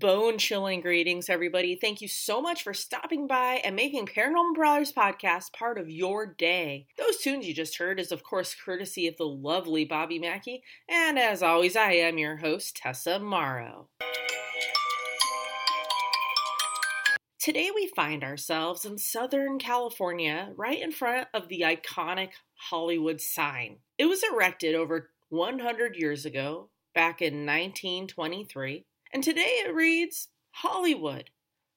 Bone 0.00 0.36
chilling 0.36 0.80
greetings, 0.80 1.28
everybody. 1.28 1.76
Thank 1.76 2.00
you 2.00 2.08
so 2.08 2.42
much 2.42 2.64
for 2.64 2.74
stopping 2.74 3.28
by 3.28 3.60
and 3.64 3.76
making 3.76 4.06
Paranormal 4.06 4.54
Prowlers 4.54 4.92
podcast 4.92 5.52
part 5.52 5.78
of 5.78 5.88
your 5.88 6.26
day. 6.26 6.88
Those 6.98 7.18
tunes 7.18 7.46
you 7.46 7.54
just 7.54 7.78
heard 7.78 8.00
is, 8.00 8.10
of 8.10 8.24
course, 8.24 8.56
courtesy 8.64 9.06
of 9.06 9.16
the 9.16 9.26
lovely 9.26 9.84
Bobby 9.84 10.18
Mackey. 10.18 10.64
And 10.88 11.20
as 11.20 11.40
always, 11.40 11.76
I 11.76 11.92
am 11.92 12.18
your 12.18 12.38
host, 12.38 12.74
Tessa 12.76 13.20
Morrow. 13.20 13.90
Today 17.38 17.70
we 17.72 17.86
find 17.94 18.24
ourselves 18.24 18.84
in 18.84 18.98
Southern 18.98 19.58
California, 19.58 20.52
right 20.56 20.80
in 20.80 20.90
front 20.90 21.28
of 21.32 21.48
the 21.48 21.60
iconic 21.60 22.30
Hollywood 22.54 23.20
sign. 23.20 23.78
It 23.98 24.06
was 24.06 24.24
erected 24.24 24.74
over 24.74 25.10
100 25.28 25.96
years 25.96 26.26
ago, 26.26 26.70
back 26.94 27.22
in 27.22 27.46
1923, 27.46 28.84
and 29.12 29.22
today 29.22 29.62
it 29.64 29.74
reads 29.74 30.28
Hollywood. 30.52 31.30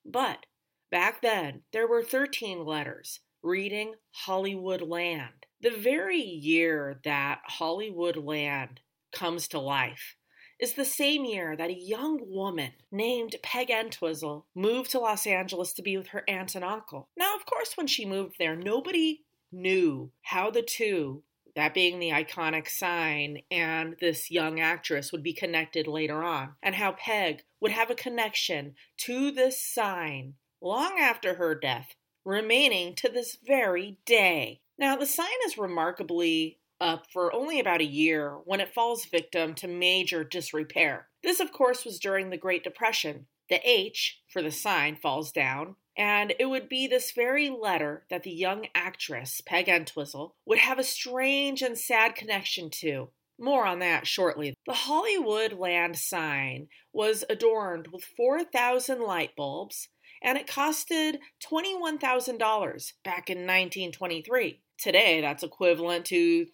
But 0.05 0.45
back 0.91 1.21
then, 1.21 1.61
there 1.71 1.87
were 1.87 2.03
13 2.03 2.65
letters 2.65 3.21
reading 3.41 3.95
Hollywood 4.11 4.81
Land. 4.81 5.45
The 5.61 5.71
very 5.71 6.21
year 6.21 6.99
that 7.03 7.41
Hollywood 7.45 8.17
Land 8.17 8.81
comes 9.11 9.47
to 9.49 9.59
life 9.59 10.15
is 10.59 10.73
the 10.73 10.85
same 10.85 11.25
year 11.25 11.55
that 11.55 11.69
a 11.69 11.79
young 11.79 12.19
woman 12.21 12.71
named 12.91 13.35
Peg 13.43 13.69
Entwistle 13.69 14.45
moved 14.55 14.91
to 14.91 14.99
Los 14.99 15.27
Angeles 15.27 15.73
to 15.73 15.81
be 15.81 15.97
with 15.97 16.07
her 16.07 16.23
aunt 16.27 16.55
and 16.55 16.63
uncle. 16.63 17.09
Now, 17.17 17.35
of 17.35 17.45
course, 17.45 17.75
when 17.75 17.87
she 17.87 18.05
moved 18.05 18.35
there, 18.39 18.55
nobody 18.55 19.25
knew 19.51 20.11
how 20.21 20.51
the 20.51 20.61
two, 20.61 21.23
that 21.55 21.73
being 21.73 21.99
the 21.99 22.09
iconic 22.09 22.69
sign 22.69 23.41
and 23.49 23.95
this 23.99 24.29
young 24.29 24.59
actress, 24.59 25.11
would 25.11 25.23
be 25.23 25.33
connected 25.33 25.87
later 25.87 26.23
on, 26.23 26.55
and 26.61 26.75
how 26.75 26.91
Peg 26.91 27.43
would 27.61 27.71
have 27.71 27.89
a 27.89 27.95
connection 27.95 28.75
to 28.97 29.31
this 29.31 29.61
sign 29.61 30.33
long 30.61 30.97
after 30.99 31.35
her 31.35 31.55
death, 31.55 31.95
remaining 32.25 32.95
to 32.95 33.09
this 33.09 33.37
very 33.45 33.97
day. 34.05 34.61
Now, 34.77 34.95
the 34.95 35.05
sign 35.05 35.27
is 35.45 35.57
remarkably 35.57 36.59
up 36.81 37.05
for 37.11 37.33
only 37.33 37.59
about 37.59 37.81
a 37.81 37.85
year 37.85 38.37
when 38.43 38.59
it 38.59 38.73
falls 38.73 39.05
victim 39.05 39.53
to 39.55 39.67
major 39.67 40.23
disrepair. 40.23 41.07
This, 41.23 41.39
of 41.39 41.53
course, 41.53 41.85
was 41.85 41.99
during 41.99 42.29
the 42.29 42.37
Great 42.37 42.63
Depression. 42.63 43.27
The 43.49 43.61
H 43.63 44.19
for 44.27 44.41
the 44.41 44.51
sign 44.51 44.95
falls 44.95 45.31
down, 45.31 45.75
and 45.97 46.33
it 46.39 46.45
would 46.45 46.67
be 46.67 46.87
this 46.87 47.11
very 47.11 47.49
letter 47.49 48.05
that 48.09 48.23
the 48.23 48.31
young 48.31 48.67
actress, 48.75 49.41
Peg 49.45 49.69
Entwistle, 49.69 50.35
would 50.45 50.59
have 50.59 50.79
a 50.79 50.83
strange 50.83 51.61
and 51.61 51.77
sad 51.77 52.15
connection 52.15 52.69
to. 52.69 53.09
More 53.39 53.65
on 53.65 53.79
that 53.79 54.07
shortly. 54.07 54.55
The 54.65 54.73
Hollywood 54.73 55.53
Land 55.53 55.97
sign 55.97 56.67
was 56.93 57.25
adorned 57.29 57.87
with 57.91 58.03
4,000 58.03 59.01
light 59.01 59.35
bulbs, 59.35 59.89
and 60.21 60.37
it 60.37 60.47
costed 60.47 61.17
$21,000 61.45 62.93
back 63.03 63.29
in 63.29 63.39
1923. 63.39 64.61
Today, 64.77 65.21
that's 65.21 65.43
equivalent 65.43 66.05
to 66.05 66.45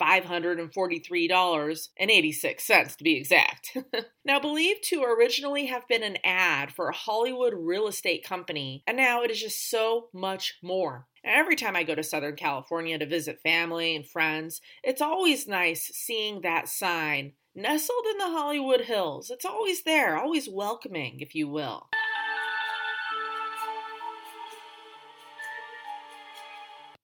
$375,543.86 0.00 2.96
to 2.96 3.04
be 3.04 3.16
exact. 3.16 3.76
now, 4.24 4.40
believed 4.40 4.82
to 4.84 5.02
originally 5.02 5.66
have 5.66 5.86
been 5.88 6.02
an 6.02 6.16
ad 6.24 6.72
for 6.72 6.88
a 6.88 6.94
Hollywood 6.94 7.52
real 7.56 7.88
estate 7.88 8.24
company, 8.24 8.82
and 8.86 8.96
now 8.96 9.22
it 9.22 9.30
is 9.30 9.40
just 9.40 9.68
so 9.70 10.08
much 10.12 10.58
more. 10.62 11.06
Every 11.24 11.56
time 11.56 11.76
I 11.76 11.82
go 11.82 11.94
to 11.94 12.02
Southern 12.02 12.36
California 12.36 12.98
to 12.98 13.06
visit 13.06 13.40
family 13.42 13.96
and 13.96 14.06
friends, 14.06 14.60
it's 14.82 15.02
always 15.02 15.48
nice 15.48 15.90
seeing 15.94 16.42
that 16.42 16.68
sign 16.68 17.32
nestled 17.54 18.04
in 18.10 18.18
the 18.18 18.24
Hollywood 18.24 18.82
Hills. 18.82 19.30
It's 19.30 19.44
always 19.44 19.82
there, 19.82 20.18
always 20.18 20.48
welcoming, 20.48 21.20
if 21.20 21.34
you 21.34 21.48
will. 21.48 21.88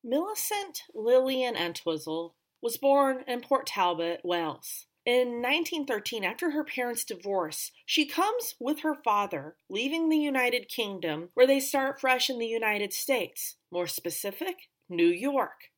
Millicent 0.04 0.82
Lillian 0.94 1.56
Entwistle 1.56 2.34
was 2.62 2.76
born 2.76 3.24
in 3.26 3.40
Port 3.40 3.66
Talbot, 3.66 4.20
Wales. 4.24 4.86
In 5.04 5.42
1913, 5.42 6.22
after 6.22 6.52
her 6.52 6.62
parents' 6.62 7.04
divorce, 7.04 7.72
she 7.84 8.06
comes 8.06 8.54
with 8.60 8.80
her 8.80 8.94
father, 8.94 9.56
leaving 9.68 10.08
the 10.08 10.16
United 10.16 10.68
Kingdom, 10.68 11.30
where 11.34 11.46
they 11.46 11.58
start 11.58 12.00
fresh 12.00 12.30
in 12.30 12.38
the 12.38 12.46
United 12.46 12.92
States. 12.92 13.56
More 13.72 13.88
specific, 13.88 14.68
New 14.88 15.08
York. 15.08 15.70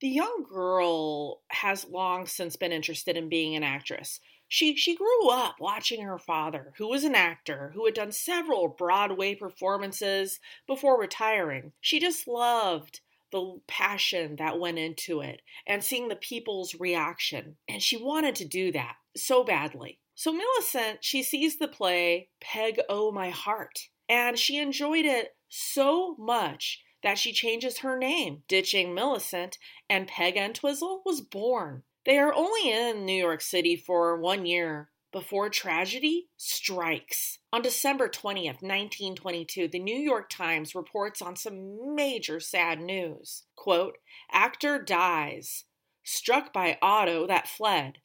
The 0.00 0.08
young 0.08 0.44
girl 0.48 1.40
has 1.48 1.84
long 1.84 2.26
since 2.26 2.54
been 2.54 2.70
interested 2.70 3.16
in 3.16 3.28
being 3.28 3.56
an 3.56 3.64
actress. 3.64 4.20
She, 4.46 4.76
she 4.76 4.94
grew 4.94 5.28
up 5.30 5.56
watching 5.58 6.02
her 6.02 6.18
father, 6.18 6.72
who 6.78 6.88
was 6.88 7.02
an 7.02 7.16
actor, 7.16 7.72
who 7.74 7.84
had 7.84 7.94
done 7.94 8.12
several 8.12 8.68
Broadway 8.68 9.34
performances 9.34 10.38
before 10.68 11.00
retiring. 11.00 11.72
She 11.80 11.98
just 11.98 12.28
loved 12.28 13.00
the 13.30 13.60
passion 13.66 14.36
that 14.36 14.58
went 14.58 14.78
into 14.78 15.20
it 15.20 15.42
and 15.66 15.82
seeing 15.82 16.08
the 16.08 16.16
people's 16.16 16.74
reaction. 16.78 17.56
And 17.68 17.82
she 17.82 17.96
wanted 17.96 18.34
to 18.36 18.44
do 18.44 18.72
that 18.72 18.96
so 19.16 19.44
badly. 19.44 19.98
So 20.14 20.32
Millicent, 20.32 20.98
she 21.04 21.22
sees 21.22 21.58
the 21.58 21.68
play 21.68 22.28
Peg 22.40 22.80
Oh 22.88 23.12
My 23.12 23.30
Heart, 23.30 23.78
and 24.08 24.38
she 24.38 24.58
enjoyed 24.58 25.04
it 25.04 25.36
so 25.48 26.16
much 26.18 26.82
that 27.02 27.18
she 27.18 27.32
changes 27.32 27.78
her 27.78 27.96
name, 27.96 28.42
ditching 28.48 28.94
Millicent, 28.94 29.58
and 29.88 30.08
Peg 30.08 30.36
Entwistle 30.36 31.02
was 31.04 31.20
born. 31.20 31.84
They 32.04 32.18
are 32.18 32.34
only 32.34 32.70
in 32.70 33.04
New 33.04 33.16
York 33.16 33.40
City 33.40 33.76
for 33.76 34.20
one 34.20 34.46
year 34.46 34.90
before 35.12 35.48
tragedy 35.48 36.28
strikes. 36.36 37.38
On 37.52 37.62
December 37.62 38.08
20th, 38.08 38.62
1922, 38.62 39.68
the 39.68 39.78
New 39.78 39.96
York 39.96 40.28
Times 40.28 40.74
reports 40.74 41.22
on 41.22 41.36
some 41.36 41.94
major 41.94 42.40
sad 42.40 42.80
news. 42.80 43.44
Quote, 43.56 43.96
actor 44.30 44.78
dies, 44.78 45.64
struck 46.04 46.52
by 46.52 46.78
auto 46.82 47.26
that 47.26 47.48
fled. 47.48 47.98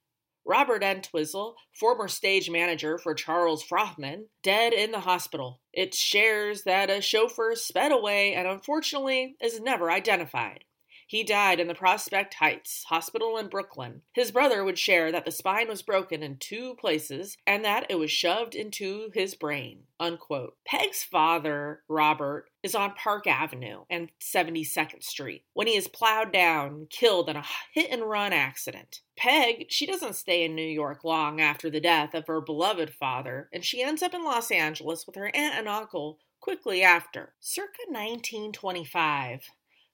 Robert 0.45 0.83
Entwistle, 0.83 1.55
former 1.73 2.09
stage 2.09 2.49
manager 2.49 2.97
for 2.97 3.13
Charles 3.13 3.63
Frohman, 3.63 4.25
dead 4.41 4.73
in 4.73 4.91
the 4.91 4.99
hospital. 4.99 5.61
It 5.71 5.93
shares 5.93 6.63
that 6.63 6.89
a 6.89 7.01
chauffeur 7.01 7.55
sped 7.55 7.93
away 7.93 8.33
and 8.33 8.47
unfortunately 8.47 9.37
is 9.41 9.61
never 9.61 9.89
identified. 9.89 10.65
He 11.07 11.23
died 11.23 11.59
in 11.59 11.67
the 11.67 11.75
Prospect 11.75 12.35
Heights 12.35 12.85
Hospital 12.85 13.37
in 13.37 13.47
Brooklyn. 13.47 14.01
His 14.13 14.31
brother 14.31 14.63
would 14.63 14.79
share 14.79 15.11
that 15.11 15.25
the 15.25 15.31
spine 15.31 15.67
was 15.67 15.81
broken 15.81 16.23
in 16.23 16.37
two 16.37 16.75
places 16.75 17.37
and 17.45 17.63
that 17.65 17.85
it 17.89 17.99
was 17.99 18.11
shoved 18.11 18.55
into 18.55 19.09
his 19.13 19.35
brain. 19.35 19.83
Unquote. 19.99 20.57
Peg's 20.65 21.03
father, 21.03 21.83
Robert, 21.87 22.49
is 22.61 22.75
on 22.75 22.93
Park 22.93 23.27
Avenue 23.27 23.83
and 23.89 24.09
72nd 24.19 25.03
Street 25.03 25.43
when 25.53 25.67
he 25.67 25.75
is 25.75 25.87
plowed 25.87 26.31
down, 26.31 26.87
killed 26.89 27.29
in 27.29 27.35
a 27.35 27.45
hit 27.73 27.91
and 27.91 28.03
run 28.03 28.33
accident. 28.33 29.01
Peg, 29.15 29.67
she 29.69 29.85
doesn't 29.85 30.15
stay 30.15 30.43
in 30.43 30.55
New 30.55 30.61
York 30.61 31.03
long 31.03 31.39
after 31.39 31.69
the 31.69 31.79
death 31.79 32.13
of 32.13 32.27
her 32.27 32.41
beloved 32.41 32.89
father, 32.89 33.49
and 33.53 33.63
she 33.63 33.81
ends 33.81 34.01
up 34.01 34.13
in 34.13 34.23
Los 34.23 34.51
Angeles 34.51 35.05
with 35.05 35.15
her 35.15 35.31
aunt 35.33 35.55
and 35.55 35.67
uncle 35.67 36.19
quickly 36.39 36.83
after. 36.83 37.33
Circa 37.39 37.83
1925, 37.87 39.49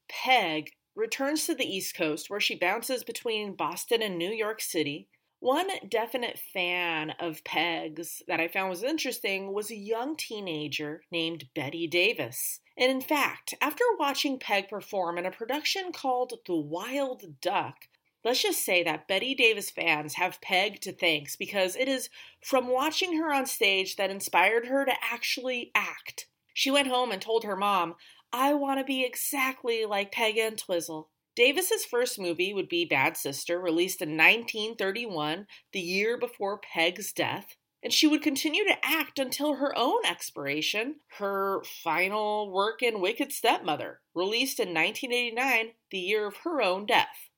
Peg 0.07 0.71
returns 0.99 1.45
to 1.45 1.55
the 1.55 1.65
East 1.65 1.95
Coast 1.95 2.29
where 2.29 2.39
she 2.39 2.55
bounces 2.55 3.03
between 3.03 3.55
Boston 3.55 4.01
and 4.01 4.17
New 4.17 4.31
York 4.31 4.61
City. 4.61 5.07
One 5.39 5.69
definite 5.89 6.37
fan 6.37 7.11
of 7.19 7.43
Peg's 7.45 8.21
that 8.27 8.41
I 8.41 8.49
found 8.49 8.69
was 8.69 8.83
interesting 8.83 9.53
was 9.53 9.71
a 9.71 9.75
young 9.75 10.17
teenager 10.17 11.03
named 11.11 11.47
Bette 11.55 11.87
Davis. 11.87 12.59
And 12.77 12.91
in 12.91 13.01
fact, 13.01 13.53
after 13.61 13.83
watching 13.97 14.37
Peg 14.37 14.67
perform 14.67 15.17
in 15.17 15.25
a 15.25 15.31
production 15.31 15.91
called 15.93 16.33
The 16.45 16.55
Wild 16.55 17.41
Duck, 17.41 17.75
Let's 18.21 18.41
just 18.41 18.65
say 18.65 18.83
that 18.83 19.07
Bette 19.07 19.33
Davis 19.33 19.69
fans 19.69 20.15
have 20.15 20.41
Peg 20.41 20.81
to 20.81 20.91
thanks 20.91 21.37
because 21.37 21.77
it 21.77 21.87
is 21.87 22.09
from 22.43 22.67
watching 22.67 23.17
her 23.17 23.33
on 23.33 23.45
stage 23.45 23.95
that 23.95 24.09
inspired 24.09 24.65
her 24.65 24.83
to 24.83 24.91
actually 25.01 25.71
act. 25.73 26.27
She 26.53 26.69
went 26.69 26.89
home 26.89 27.11
and 27.11 27.21
told 27.21 27.45
her 27.45 27.55
mom, 27.55 27.95
I 28.31 28.53
want 28.53 28.79
to 28.79 28.83
be 28.83 29.03
exactly 29.03 29.85
like 29.85 30.11
Peg 30.11 30.37
Entwistle. 30.37 31.09
Davis's 31.35 31.83
first 31.83 32.19
movie 32.19 32.53
would 32.53 32.69
be 32.69 32.85
Bad 32.85 33.17
Sister, 33.17 33.59
released 33.59 34.01
in 34.01 34.09
1931, 34.09 35.47
the 35.73 35.79
year 35.79 36.17
before 36.17 36.59
Peg's 36.59 37.11
death. 37.11 37.55
and 37.81 37.93
she 37.93 38.07
would 38.07 38.21
continue 38.21 38.65
to 38.65 38.85
act 38.85 39.19
until 39.19 39.55
her 39.55 39.77
own 39.77 40.05
expiration, 40.05 40.97
her 41.17 41.63
final 41.63 42.51
work 42.51 42.83
in 42.83 42.99
Wicked 42.99 43.31
Stepmother, 43.31 44.01
released 44.13 44.59
in 44.59 44.73
1989, 44.73 45.71
the 45.89 45.97
year 45.97 46.27
of 46.27 46.37
her 46.43 46.61
own 46.61 46.85
death. 46.85 47.29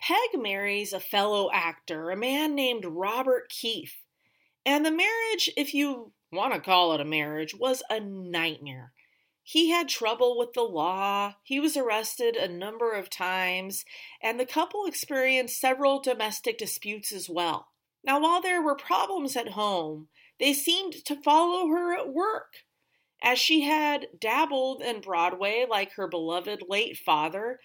Peg 0.00 0.40
marries 0.40 0.92
a 0.92 1.00
fellow 1.00 1.50
actor, 1.52 2.10
a 2.10 2.16
man 2.16 2.54
named 2.54 2.84
Robert 2.84 3.48
Keefe. 3.48 3.96
And 4.68 4.84
the 4.84 4.90
marriage, 4.90 5.48
if 5.56 5.72
you 5.72 6.12
want 6.30 6.52
to 6.52 6.60
call 6.60 6.92
it 6.92 7.00
a 7.00 7.04
marriage, 7.06 7.54
was 7.54 7.82
a 7.88 8.00
nightmare. 8.00 8.92
He 9.42 9.70
had 9.70 9.88
trouble 9.88 10.36
with 10.36 10.52
the 10.52 10.60
law, 10.60 11.36
he 11.42 11.58
was 11.58 11.74
arrested 11.74 12.36
a 12.36 12.48
number 12.48 12.92
of 12.92 13.08
times, 13.08 13.86
and 14.22 14.38
the 14.38 14.44
couple 14.44 14.84
experienced 14.84 15.58
several 15.58 16.02
domestic 16.02 16.58
disputes 16.58 17.12
as 17.12 17.30
well. 17.30 17.68
Now, 18.04 18.20
while 18.20 18.42
there 18.42 18.60
were 18.60 18.74
problems 18.74 19.36
at 19.36 19.52
home, 19.52 20.08
they 20.38 20.52
seemed 20.52 21.02
to 21.06 21.22
follow 21.22 21.68
her 21.68 21.98
at 21.98 22.12
work. 22.12 22.56
As 23.22 23.38
she 23.38 23.62
had 23.62 24.08
dabbled 24.20 24.82
in 24.82 25.00
Broadway 25.00 25.64
like 25.66 25.92
her 25.92 26.08
beloved 26.08 26.64
late 26.68 26.98
father, 26.98 27.58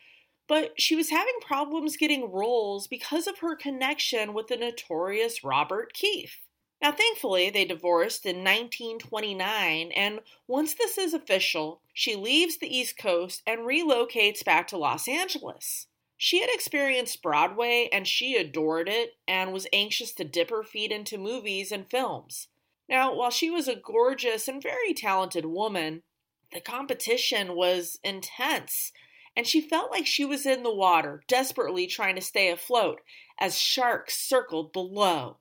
but 0.48 0.80
she 0.80 0.96
was 0.96 1.10
having 1.10 1.36
problems 1.42 1.98
getting 1.98 2.32
roles 2.32 2.88
because 2.88 3.28
of 3.28 3.40
her 3.40 3.58
connection 3.58 4.34
with 4.34 4.48
the 4.48 4.56
notorious 4.56 5.44
Robert 5.44 5.92
Keefe. 5.92 6.40
Now, 6.84 6.92
thankfully, 6.92 7.50
they 7.50 7.64
divorced 7.64 8.26
in 8.26 8.44
1929, 8.44 9.94
and 9.94 10.20
once 10.48 10.74
this 10.74 10.98
is 10.98 11.14
official, 11.14 11.80
she 11.94 12.18
leaves 12.18 12.58
the 12.58 12.78
East 12.78 12.98
Coast 12.98 13.42
and 13.48 13.62
relocates 13.62 14.44
back 14.44 14.68
to 14.68 14.78
Los 14.78 15.08
Angeles. 15.08 15.88
She 16.18 16.42
had 16.42 16.50
experienced 16.52 17.22
Broadway 17.22 17.88
and 17.94 18.06
she 18.06 18.36
adored 18.36 18.90
it 18.90 19.12
and 19.26 19.54
was 19.54 19.66
anxious 19.72 20.12
to 20.16 20.26
dip 20.26 20.50
her 20.50 20.62
feet 20.62 20.92
into 20.92 21.18
movies 21.18 21.72
and 21.72 21.90
films. 21.90 22.50
Now, 22.90 23.16
while 23.16 23.32
she 23.32 23.50
was 23.50 23.70
a 23.70 23.78
gorgeous 23.78 24.50
and 24.50 24.62
very 24.62 24.94
talented 24.94 25.46
woman, 25.46 26.04
the 26.52 26.60
competition 26.60 27.56
was 27.56 27.98
intense, 28.04 28.92
and 29.38 29.48
she 29.48 29.62
felt 29.62 29.90
like 29.90 30.06
she 30.06 30.26
was 30.26 30.46
in 30.46 30.64
the 30.64 30.76
water, 30.76 31.24
desperately 31.30 31.88
trying 31.88 32.16
to 32.16 32.22
stay 32.22 32.50
afloat 32.50 33.00
as 33.40 33.58
sharks 33.58 34.18
circled 34.18 34.74
below. 34.74 35.38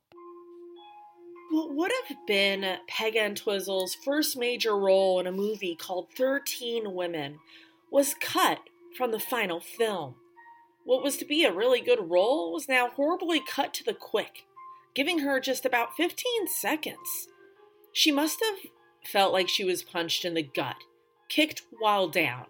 What 1.53 1.75
would 1.75 1.93
have 2.09 2.17
been 2.27 2.79
Peg 2.89 3.15
Entwistle's 3.15 3.95
first 3.95 4.39
major 4.39 4.75
role 4.75 5.21
in 5.21 5.27
a 5.27 5.33
movie 5.33 5.77
called 5.77 6.09
13 6.17 6.95
Women 6.95 7.41
was 7.91 8.15
cut 8.15 8.61
from 8.97 9.13
the 9.13 9.21
final 9.21 9.61
film. 9.61 10.15
What 10.85 11.03
was 11.03 11.19
to 11.19 11.27
be 11.27 11.45
a 11.45 11.53
really 11.53 11.83
good 11.83 12.09
role 12.11 12.55
was 12.55 12.71
now 12.71 12.89
horribly 12.89 13.43
cut 13.47 13.75
to 13.75 13.85
the 13.85 13.93
quick, 13.93 14.47
giving 14.95 15.19
her 15.19 15.41
just 15.41 15.67
about 15.67 15.95
15 15.95 16.49
seconds. 16.49 17.29
She 17.93 18.11
must 18.11 18.43
have 18.43 18.71
felt 19.05 19.35
like 19.35 19.51
she 19.51 19.63
was 19.63 19.83
punched 19.83 20.25
in 20.25 20.33
the 20.33 20.43
gut, 20.43 20.77
kicked 21.29 21.65
while 21.79 22.09
down, 22.09 22.47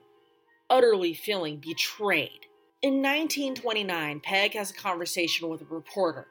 utterly 0.70 1.12
feeling 1.12 1.56
betrayed. 1.56 2.46
In 2.82 3.02
1929, 3.02 4.20
Peg 4.20 4.54
has 4.54 4.70
a 4.70 4.74
conversation 4.74 5.48
with 5.48 5.60
a 5.60 5.64
reporter. 5.64 6.28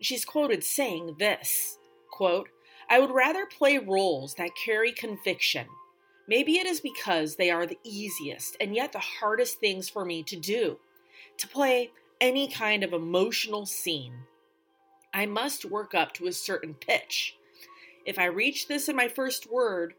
She's 0.00 0.24
quoted 0.24 0.64
saying 0.64 1.16
this 1.18 1.76
Quote, 2.14 2.48
I 2.88 3.00
would 3.00 3.10
rather 3.10 3.44
play 3.44 3.76
roles 3.76 4.34
that 4.34 4.50
carry 4.64 4.92
conviction. 4.92 5.66
Maybe 6.28 6.58
it 6.58 6.66
is 6.66 6.80
because 6.80 7.34
they 7.34 7.50
are 7.50 7.66
the 7.66 7.80
easiest 7.82 8.56
and 8.60 8.72
yet 8.72 8.92
the 8.92 9.00
hardest 9.00 9.58
things 9.58 9.88
for 9.88 10.04
me 10.04 10.22
to 10.22 10.36
do. 10.36 10.78
To 11.38 11.48
play 11.48 11.90
any 12.20 12.46
kind 12.46 12.84
of 12.84 12.92
emotional 12.92 13.66
scene, 13.66 14.14
I 15.12 15.26
must 15.26 15.64
work 15.64 15.92
up 15.92 16.12
to 16.14 16.28
a 16.28 16.32
certain 16.32 16.74
pitch. 16.74 17.34
If 18.06 18.16
I 18.16 18.26
reach 18.26 18.68
this 18.68 18.88
in 18.88 18.94
my 18.94 19.08
first 19.08 19.50
word, 19.50 19.94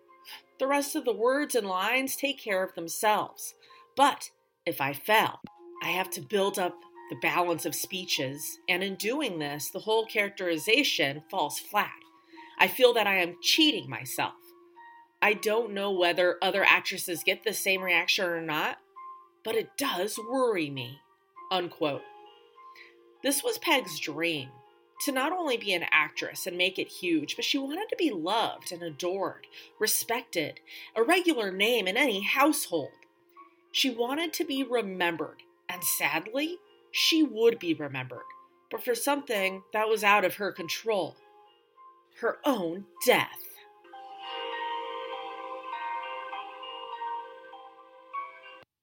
the 0.57 0.67
rest 0.67 0.95
of 0.95 1.03
the 1.03 1.11
words 1.11 1.53
and 1.53 1.67
lines 1.67 2.15
take 2.15 2.39
care 2.39 2.63
of 2.63 2.75
themselves. 2.75 3.55
But 3.97 4.31
if 4.65 4.79
I 4.79 4.93
fail, 4.93 5.41
I 5.83 5.89
have 5.89 6.09
to 6.11 6.21
build 6.21 6.59
up 6.59 6.75
the 7.09 7.17
balance 7.17 7.65
of 7.65 7.75
speeches, 7.75 8.57
and 8.69 8.81
in 8.81 8.95
doing 8.95 9.37
this, 9.37 9.69
the 9.69 9.79
whole 9.79 10.05
characterization 10.05 11.21
falls 11.29 11.59
flat. 11.59 11.91
I 12.57 12.67
feel 12.67 12.93
that 12.93 13.07
I 13.07 13.17
am 13.17 13.37
cheating 13.41 13.89
myself. 13.89 14.33
I 15.21 15.33
don't 15.33 15.73
know 15.73 15.91
whether 15.91 16.37
other 16.41 16.63
actresses 16.63 17.23
get 17.23 17.43
the 17.43 17.53
same 17.53 17.81
reaction 17.81 18.25
or 18.25 18.41
not, 18.41 18.77
but 19.43 19.55
it 19.55 19.77
does 19.77 20.19
worry 20.19 20.69
me. 20.69 20.99
Unquote. 21.51 22.03
This 23.23 23.43
was 23.43 23.57
Peg's 23.57 23.99
dream 23.99 24.49
to 25.01 25.11
not 25.11 25.31
only 25.31 25.57
be 25.57 25.73
an 25.73 25.85
actress 25.91 26.47
and 26.47 26.57
make 26.57 26.79
it 26.79 26.87
huge, 26.87 27.35
but 27.35 27.45
she 27.45 27.57
wanted 27.57 27.89
to 27.89 27.95
be 27.95 28.11
loved 28.11 28.71
and 28.71 28.81
adored, 28.81 29.47
respected, 29.79 30.59
a 30.95 31.03
regular 31.03 31.51
name 31.51 31.87
in 31.87 31.97
any 31.97 32.21
household. 32.21 32.91
She 33.71 33.89
wanted 33.89 34.31
to 34.33 34.45
be 34.45 34.63
remembered, 34.63 35.43
and 35.67 35.83
sadly, 35.83 36.57
she 36.91 37.23
would 37.23 37.59
be 37.59 37.73
remembered, 37.73 38.23
but 38.71 38.83
for 38.83 38.95
something 38.95 39.63
that 39.73 39.89
was 39.89 40.03
out 40.03 40.23
of 40.23 40.35
her 40.35 40.51
control 40.51 41.17
her 42.21 42.37
own 42.45 42.85
death. 43.05 43.27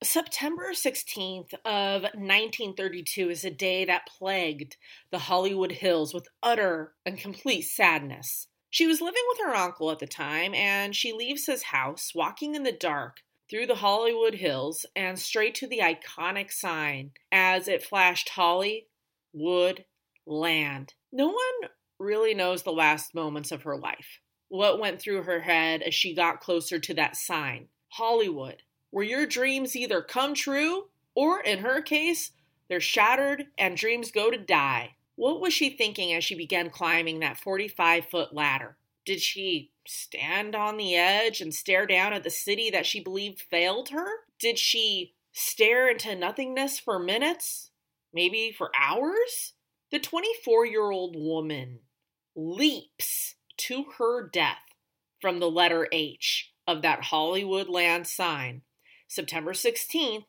September 0.03 0.73
16th 0.73 1.55
of 1.65 2.03
1932 2.03 3.31
is 3.31 3.45
a 3.45 3.51
day 3.51 3.85
that 3.85 4.07
plagued 4.07 4.77
the 5.11 5.19
Hollywood 5.19 5.73
Hills 5.73 6.13
with 6.13 6.29
utter 6.43 6.93
and 7.07 7.17
complete 7.17 7.63
sadness. 7.63 8.49
She 8.69 8.87
was 8.87 9.01
living 9.01 9.23
with 9.29 9.39
her 9.47 9.55
uncle 9.55 9.91
at 9.91 10.01
the 10.01 10.07
time, 10.07 10.55
and 10.55 10.97
she 10.97 11.13
leaves 11.13 11.47
his 11.47 11.65
house, 11.65 12.13
walking 12.15 12.55
in 12.55 12.65
the 12.65 12.73
dark 12.73 13.19
through 13.49 13.67
the 13.67 13.77
Hollywood 13.77 14.35
Hills 14.35 14.87
and 14.97 15.19
straight 15.19 15.55
to 15.57 15.67
the 15.67 15.81
iconic 15.81 16.51
sign 16.51 17.13
as 17.31 17.69
it 17.69 17.85
flashed 17.85 18.31
Holly, 18.31 18.89
Wood, 19.33 19.85
Land. 20.27 20.95
No 21.13 21.27
one 21.29 21.71
really 22.03 22.35
knows 22.35 22.63
the 22.63 22.73
last 22.73 23.15
moments 23.15 23.53
of 23.53 23.63
her 23.63 23.77
life. 23.77 24.21
What 24.49 24.79
went 24.79 25.01
through 25.01 25.23
her 25.23 25.41
head 25.41 25.83
as 25.83 25.95
she 25.95 26.15
got 26.15 26.41
closer 26.41 26.79
to 26.79 26.95
that 26.95 27.17
sign? 27.17 27.69
Hollywood, 27.89 28.63
where 28.91 29.05
your 29.05 29.25
dreams 29.25 29.77
either 29.77 30.03
come 30.03 30.35
true 30.35 30.89
or, 31.15 31.41
in 31.41 31.61
her 31.61 31.81
case, 31.81 32.33
they're 32.69 32.81
shattered 32.81 33.47
and 33.57 33.77
dreams 33.77 34.11
go 34.11 34.31
to 34.31 34.37
die. 34.37 34.97
What 35.15 35.41
was 35.41 35.53
she 35.53 35.71
thinking 35.71 36.13
as 36.13 36.25
she 36.25 36.35
began 36.35 36.71
climbing 36.71 37.21
that 37.21 37.39
45 37.39 38.07
foot 38.07 38.35
ladder? 38.35 38.77
Did 39.05 39.21
she 39.21 39.71
stand 39.87 40.55
on 40.55 40.77
the 40.77 40.97
edge 40.97 41.41
and 41.41 41.53
stare 41.53 41.87
down 41.87 42.13
at 42.13 42.25
the 42.25 42.31
city 42.31 42.71
that 42.71 42.87
she 42.87 43.01
believed 43.01 43.41
failed 43.41 43.91
her? 43.91 44.09
Did 44.39 44.59
she 44.59 45.15
stare 45.33 45.91
into 45.91 46.15
nothingness 46.15 46.79
for 46.79 46.99
minutes? 46.99 47.71
Maybe 48.13 48.53
for 48.57 48.71
hours? 48.79 49.55
The 49.91 49.99
24 49.99 50.67
year 50.67 50.91
old 50.91 51.17
woman 51.17 51.81
leaps 52.35 53.35
to 53.57 53.85
her 53.99 54.29
death 54.29 54.65
from 55.21 55.39
the 55.41 55.51
letter 55.51 55.89
H 55.93 56.53
of 56.67 56.83
that 56.83 57.05
Hollywood 57.05 57.69
land 57.69 58.07
sign, 58.07 58.63
September 59.09 59.53
16th, 59.53 60.27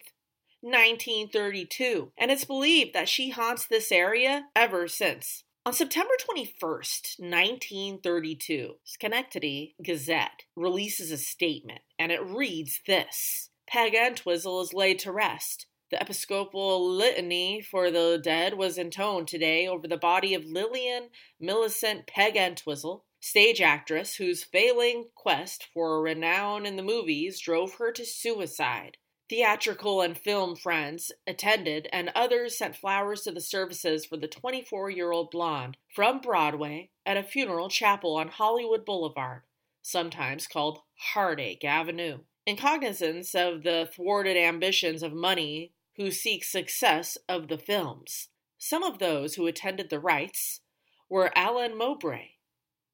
1932, 0.61 2.11
and 2.17 2.31
it's 2.31 2.45
believed 2.45 2.93
that 2.93 3.09
she 3.09 3.29
haunts 3.29 3.67
this 3.67 3.91
area 3.91 4.45
ever 4.55 4.87
since. 4.87 5.43
On 5.65 5.73
September 5.73 6.13
21st, 6.29 7.19
1932, 7.19 8.75
Schenectady 8.83 9.75
Gazette 9.81 10.43
releases 10.55 11.11
a 11.11 11.17
statement, 11.17 11.81
and 11.97 12.11
it 12.11 12.23
reads 12.23 12.81
this 12.85 13.49
Peg 13.67 13.93
Entwistle 13.93 14.61
is 14.61 14.73
laid 14.73 14.99
to 14.99 15.11
rest. 15.11 15.67
The 15.93 16.01
Episcopal 16.01 16.89
litany 16.89 17.61
for 17.61 17.91
the 17.91 18.19
dead 18.19 18.55
was 18.55 18.79
intoned 18.79 19.27
today 19.27 19.67
over 19.67 19.87
the 19.87 19.95
body 19.95 20.33
of 20.33 20.43
Lillian 20.43 21.09
Millicent 21.39 22.07
Peg 22.07 22.35
Entwistle, 22.35 23.05
stage 23.19 23.61
actress 23.61 24.15
whose 24.15 24.43
failing 24.43 25.09
quest 25.13 25.67
for 25.71 26.01
renown 26.01 26.65
in 26.65 26.77
the 26.77 26.81
movies 26.81 27.39
drove 27.39 27.75
her 27.75 27.91
to 27.91 28.07
suicide. 28.07 28.97
Theatrical 29.29 30.01
and 30.01 30.17
film 30.17 30.55
friends 30.55 31.11
attended, 31.27 31.87
and 31.93 32.09
others 32.15 32.57
sent 32.57 32.75
flowers 32.75 33.21
to 33.21 33.31
the 33.31 33.39
services 33.39 34.03
for 34.03 34.17
the 34.17 34.27
24 34.27 34.89
year 34.89 35.11
old 35.11 35.29
blonde 35.29 35.77
from 35.93 36.21
Broadway 36.21 36.89
at 37.05 37.17
a 37.17 37.23
funeral 37.23 37.69
chapel 37.69 38.15
on 38.15 38.29
Hollywood 38.29 38.83
Boulevard, 38.83 39.43
sometimes 39.83 40.47
called 40.47 40.79
Heartache 41.13 41.63
Avenue. 41.63 42.21
In 42.47 42.57
cognizance 42.57 43.35
of 43.35 43.61
the 43.61 43.87
thwarted 43.93 44.35
ambitions 44.35 45.03
of 45.03 45.13
money 45.13 45.71
who 45.97 46.11
seek 46.11 46.43
success 46.43 47.17
of 47.27 47.47
the 47.47 47.57
films. 47.57 48.29
Some 48.57 48.83
of 48.83 48.99
those 48.99 49.35
who 49.35 49.47
attended 49.47 49.89
the 49.89 49.99
rites 49.99 50.61
were 51.09 51.37
Alan 51.37 51.77
Mowbray, 51.77 52.29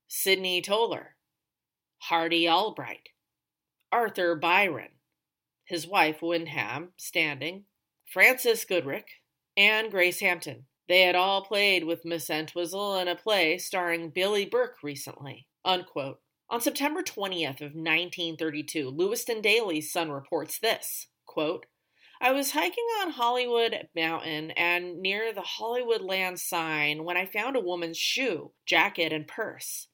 Sidney 0.07 0.61
Toler, 0.61 1.15
Hardie 2.09 2.49
Albright, 2.49 3.09
Arthur 3.91 4.35
Byron, 4.35 4.91
his 5.65 5.87
wife 5.87 6.21
Wyndham 6.21 6.89
Standing, 6.97 7.65
Frances 8.05 8.65
Goodrich, 8.65 9.21
and 9.55 9.91
Grace 9.91 10.19
Hampton. 10.19 10.65
They 10.87 11.01
had 11.01 11.15
all 11.15 11.43
played 11.45 11.83
with 11.83 12.05
Miss 12.05 12.29
Entwistle 12.29 12.97
in 12.97 13.07
a 13.07 13.15
play 13.15 13.59
starring 13.59 14.09
Billie 14.09 14.47
Burke 14.47 14.77
recently. 14.81 15.45
Unquote. 15.63 16.19
On 16.49 16.59
September 16.59 17.03
20th 17.03 17.61
of 17.61 17.75
1932, 17.75 18.89
Lewiston 18.89 19.39
Daily's 19.39 19.91
Sun 19.91 20.09
reports 20.09 20.57
this, 20.57 21.07
quote, 21.27 21.67
I 22.21 22.31
was 22.31 22.51
hiking 22.51 22.85
on 23.01 23.11
Hollywood 23.11 23.87
Mountain 23.95 24.51
and 24.51 24.99
near 25.01 25.33
the 25.33 25.41
Hollywoodland 25.59 26.37
sign 26.39 27.05
when 27.05 27.15
I 27.15 27.25
found 27.25 27.55
a 27.55 27.61
woman's 27.61 27.97
shoe, 27.97 28.51
jacket, 28.65 29.13
and 29.13 29.25
purse. 29.25 29.87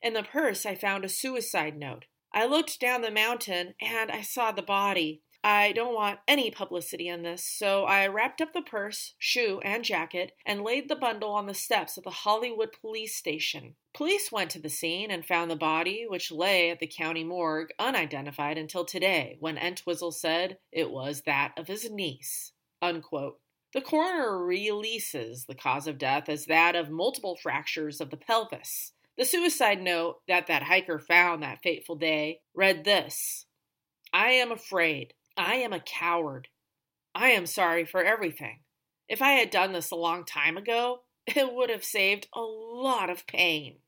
In 0.00 0.14
the 0.14 0.22
purse, 0.22 0.64
I 0.64 0.76
found 0.76 1.04
a 1.04 1.08
suicide 1.08 1.76
note. 1.76 2.04
I 2.32 2.46
looked 2.46 2.78
down 2.78 3.02
the 3.02 3.10
mountain 3.10 3.74
and 3.80 4.12
I 4.12 4.22
saw 4.22 4.52
the 4.52 4.62
body. 4.62 5.22
I 5.44 5.72
don't 5.72 5.94
want 5.94 6.20
any 6.28 6.52
publicity 6.52 7.10
on 7.10 7.22
this, 7.22 7.44
so 7.44 7.84
I 7.84 8.06
wrapped 8.06 8.40
up 8.40 8.52
the 8.52 8.62
purse, 8.62 9.14
shoe, 9.18 9.60
and 9.64 9.82
jacket 9.82 10.32
and 10.46 10.62
laid 10.62 10.88
the 10.88 10.94
bundle 10.94 11.32
on 11.32 11.46
the 11.46 11.54
steps 11.54 11.96
of 11.96 12.04
the 12.04 12.10
Hollywood 12.10 12.70
police 12.80 13.16
station. 13.16 13.74
Police 13.92 14.30
went 14.30 14.50
to 14.52 14.60
the 14.60 14.68
scene 14.68 15.10
and 15.10 15.26
found 15.26 15.50
the 15.50 15.56
body, 15.56 16.06
which 16.08 16.30
lay 16.30 16.70
at 16.70 16.78
the 16.78 16.86
county 16.86 17.24
morgue 17.24 17.70
unidentified 17.76 18.56
until 18.56 18.84
today, 18.84 19.36
when 19.40 19.58
Entwistle 19.58 20.12
said 20.12 20.58
it 20.70 20.92
was 20.92 21.22
that 21.22 21.52
of 21.56 21.66
his 21.66 21.90
niece. 21.90 22.52
Unquote. 22.80 23.40
The 23.74 23.80
coroner 23.80 24.38
releases 24.38 25.46
the 25.46 25.54
cause 25.56 25.88
of 25.88 25.98
death 25.98 26.28
as 26.28 26.46
that 26.46 26.76
of 26.76 26.88
multiple 26.88 27.36
fractures 27.42 28.00
of 28.00 28.10
the 28.10 28.16
pelvis. 28.16 28.92
The 29.18 29.24
suicide 29.24 29.82
note 29.82 30.18
that 30.28 30.46
that 30.46 30.62
hiker 30.62 30.98
found 30.98 31.42
that 31.42 31.62
fateful 31.62 31.96
day 31.96 32.40
read 32.54 32.84
this 32.84 33.46
I 34.12 34.30
am 34.32 34.52
afraid. 34.52 35.14
I 35.36 35.54
am 35.56 35.72
a 35.72 35.80
coward. 35.80 36.48
I 37.14 37.30
am 37.30 37.46
sorry 37.46 37.84
for 37.84 38.02
everything. 38.02 38.60
If 39.08 39.22
I 39.22 39.32
had 39.32 39.50
done 39.50 39.72
this 39.72 39.90
a 39.90 39.96
long 39.96 40.24
time 40.24 40.56
ago, 40.56 41.02
it 41.26 41.52
would 41.52 41.70
have 41.70 41.84
saved 41.84 42.28
a 42.34 42.40
lot 42.40 43.10
of 43.10 43.26
pain. 43.26 43.78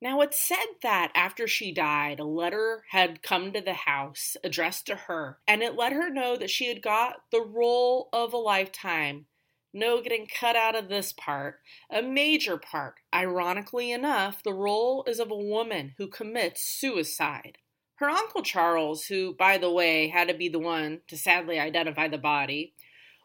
Now, 0.00 0.20
it's 0.22 0.40
said 0.40 0.66
that 0.82 1.12
after 1.14 1.46
she 1.46 1.72
died, 1.72 2.18
a 2.18 2.24
letter 2.24 2.82
had 2.90 3.22
come 3.22 3.52
to 3.52 3.60
the 3.60 3.74
house 3.74 4.36
addressed 4.42 4.86
to 4.86 4.96
her, 4.96 5.38
and 5.46 5.62
it 5.62 5.76
let 5.76 5.92
her 5.92 6.10
know 6.10 6.36
that 6.36 6.50
she 6.50 6.66
had 6.66 6.82
got 6.82 7.18
the 7.30 7.40
role 7.40 8.08
of 8.12 8.32
a 8.32 8.36
lifetime 8.36 9.26
no 9.72 10.02
getting 10.02 10.26
cut 10.26 10.56
out 10.56 10.74
of 10.74 10.88
this 10.88 11.12
part. 11.12 11.60
A 11.90 12.02
major 12.02 12.56
part. 12.56 12.96
Ironically 13.14 13.90
enough, 13.92 14.42
the 14.42 14.52
role 14.52 15.04
is 15.06 15.18
of 15.18 15.30
a 15.30 15.36
woman 15.36 15.94
who 15.98 16.08
commits 16.08 16.62
suicide. 16.62 17.58
Her 17.96 18.10
Uncle 18.10 18.42
Charles, 18.42 19.06
who, 19.06 19.34
by 19.34 19.58
the 19.58 19.70
way, 19.70 20.08
had 20.08 20.28
to 20.28 20.34
be 20.34 20.48
the 20.48 20.58
one 20.58 21.02
to 21.08 21.16
sadly 21.16 21.58
identify 21.58 22.08
the 22.08 22.18
body, 22.18 22.74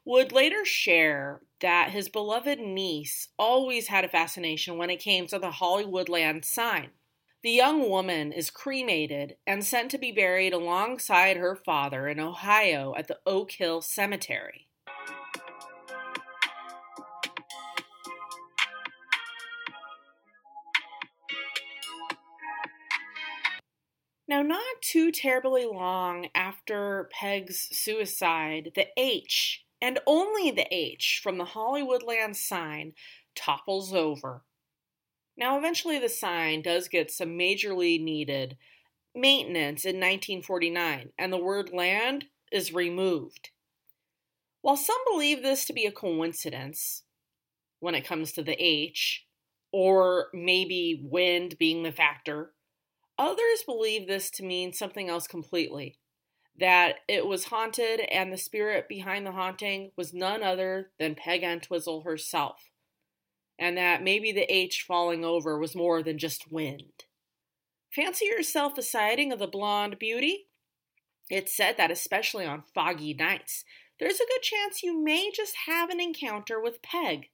would 0.06 0.32
later 0.32 0.64
share 0.64 1.42
that 1.60 1.92
his 1.92 2.08
beloved 2.10 2.60
niece 2.60 3.30
always 3.38 3.88
had 3.88 4.06
a 4.06 4.10
fascination 4.10 4.78
when 4.78 4.90
it 4.90 5.02
came 5.02 5.28
to 5.28 5.40
the 5.40 5.52
Hollywoodland 5.52 6.46
sign. 6.46 6.92
The 7.44 7.52
young 7.52 7.90
woman 7.90 8.32
is 8.32 8.50
cremated 8.50 9.38
and 9.46 9.66
sent 9.66 9.92
to 9.92 9.98
be 9.98 10.12
buried 10.12 10.54
alongside 10.54 11.38
her 11.38 11.56
father 11.56 12.08
in 12.08 12.20
Ohio 12.20 12.94
at 12.98 13.08
the 13.08 13.20
Oak 13.26 13.52
Hill 13.52 13.82
Cemetery. 13.82 14.68
Now, 24.28 24.42
not 24.42 24.82
too 24.82 25.12
terribly 25.12 25.66
long 25.66 26.28
after 26.36 27.10
Peg's 27.12 27.70
suicide, 27.72 28.74
the 28.76 28.88
H, 28.98 29.64
and 29.82 30.00
only 30.06 30.52
the 30.52 30.68
H, 30.70 31.22
from 31.24 31.38
the 31.38 31.46
Hollywoodland 31.46 32.36
sign 32.36 32.94
topples 33.36 33.94
over. 33.94 34.44
Now, 35.38 35.58
eventually, 35.58 35.98
the 35.98 36.10
sign 36.10 36.62
does 36.62 36.90
get 36.90 37.10
some 37.10 37.38
majorly 37.38 38.04
needed 38.04 38.58
maintenance 39.16 39.86
in 39.86 39.96
1949, 39.96 41.12
and 41.18 41.32
the 41.32 41.38
word 41.38 41.72
land 41.72 42.26
is 42.52 42.74
removed. 42.74 43.52
While 44.62 44.78
some 44.78 44.98
believe 45.10 45.42
this 45.42 45.64
to 45.66 45.74
be 45.74 45.86
a 45.86 45.92
coincidence 45.92 47.04
when 47.80 47.96
it 47.96 48.06
comes 48.06 48.34
to 48.34 48.44
the 48.44 48.62
H, 48.62 49.26
or 49.72 50.28
maybe 50.34 51.00
wind 51.02 51.58
being 51.58 51.84
the 51.84 51.92
factor, 51.92 52.54
Others 53.18 53.64
believe 53.66 54.08
this 54.08 54.30
to 54.32 54.44
mean 54.44 54.74
something 54.74 55.10
else 55.10 55.28
completely 55.28 55.98
that 56.60 56.96
it 57.08 57.26
was 57.26 57.46
haunted 57.46 58.00
and 58.12 58.34
the 58.34 58.38
spirit 58.38 58.90
behind 58.90 59.26
the 59.26 59.32
haunting 59.32 59.92
was 59.96 60.14
none 60.14 60.42
other 60.42 60.92
than 61.00 61.16
Peg 61.16 61.44
Entwistle 61.44 62.02
herself, 62.02 62.72
and 63.60 63.78
that 63.78 64.04
maybe 64.04 64.32
the 64.32 64.52
H 64.52 64.84
falling 64.88 65.24
over 65.24 65.60
was 65.60 65.76
more 65.76 66.02
than 66.02 66.18
just 66.18 66.52
wind. 66.52 67.06
Fancy 67.94 68.26
yourself 68.26 68.76
the 68.76 68.82
sighting 68.82 69.32
of 69.32 69.40
the 69.40 69.48
blonde 69.48 69.98
beauty? 70.00 70.48
It's 71.30 71.56
said 71.56 71.78
that, 71.78 71.92
especially 71.92 72.46
on 72.46 72.64
foggy 72.74 73.14
nights, 73.14 73.64
there's 74.00 74.20
a 74.20 74.28
good 74.28 74.42
chance 74.42 74.84
you 74.84 75.04
may 75.04 75.32
just 75.32 75.56
have 75.68 75.90
an 75.90 76.00
encounter 76.00 76.62
with 76.62 76.82
Peg. 76.82 77.30